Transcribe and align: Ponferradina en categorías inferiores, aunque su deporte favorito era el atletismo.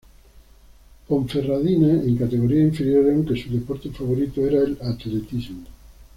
Ponferradina 1.07 1.91
en 1.93 2.15
categorías 2.17 2.69
inferiores, 2.69 3.13
aunque 3.13 3.39
su 3.39 3.53
deporte 3.53 3.91
favorito 3.91 4.41
era 4.43 4.57
el 4.61 4.75
atletismo. 4.81 5.65